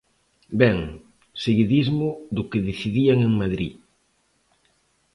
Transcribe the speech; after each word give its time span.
Ben, 0.59 0.77
seguidismo 1.43 2.09
do 2.35 2.43
que 2.49 2.65
decidían 2.69 3.19
en 3.27 3.31
Madrid. 3.41 3.73